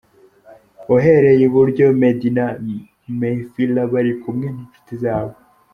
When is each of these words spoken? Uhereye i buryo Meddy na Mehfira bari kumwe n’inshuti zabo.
Uhereye 0.95 1.43
i 1.47 1.51
buryo 1.53 1.85
Meddy 1.99 2.29
na 2.37 2.47
Mehfira 3.19 3.81
bari 3.91 4.11
kumwe 4.21 4.47
n’inshuti 4.55 4.93
zabo. 5.03 5.35